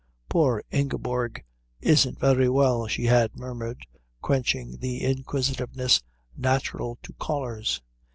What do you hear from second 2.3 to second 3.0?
well,"